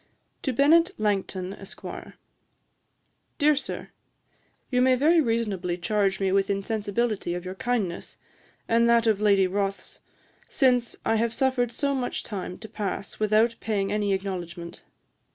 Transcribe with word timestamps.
To 0.41 0.51
BENNET 0.51 0.95
LANGTON, 0.99 1.53
ESQ. 1.53 1.85
'Dear 3.37 3.55
Sir, 3.55 3.89
You 4.71 4.81
may 4.81 4.95
very 4.95 5.21
reasonably 5.21 5.77
charge 5.77 6.19
me 6.19 6.31
with 6.31 6.49
insensibility 6.49 7.35
of 7.35 7.45
your 7.45 7.53
kindness, 7.53 8.17
and 8.67 8.89
that 8.89 9.05
of 9.05 9.21
Lady 9.21 9.45
Rothes, 9.45 9.99
since 10.49 10.95
I 11.05 11.17
have 11.17 11.35
suffered 11.35 11.71
so 11.71 11.93
much 11.93 12.23
time 12.23 12.57
to 12.57 12.67
pass 12.67 13.19
without 13.19 13.53
paying 13.59 13.91
any 13.91 14.11
acknowledgement. 14.11 14.81